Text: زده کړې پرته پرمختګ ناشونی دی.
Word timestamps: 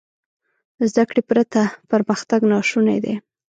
زده 0.89 1.03
کړې 1.09 1.21
پرته 1.29 1.61
پرمختګ 1.89 2.41
ناشونی 2.51 2.97
دی. 3.03 3.15